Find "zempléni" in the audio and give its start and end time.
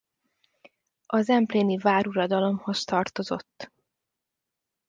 1.21-1.77